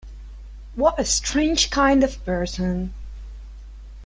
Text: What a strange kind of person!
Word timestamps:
What 0.73 0.99
a 0.99 1.05
strange 1.05 1.69
kind 1.69 2.03
of 2.03 2.25
person! 2.25 2.91